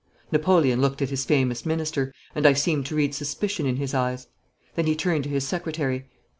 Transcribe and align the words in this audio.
Napoleon 0.31 0.81
looked 0.81 1.03
at 1.03 1.11
his 1.11 1.25
famous 1.25 1.63
minister, 1.63 2.11
and 2.33 2.47
I 2.47 2.53
seemed 2.53 2.87
to 2.87 2.95
read 2.95 3.13
suspicion 3.13 3.67
in 3.67 3.75
his 3.75 3.93
eyes. 3.93 4.25
Then 4.73 4.87
he 4.87 4.95
turned 4.95 5.25
to 5.25 5.29
his 5.29 5.47
secretary. 5.47 6.07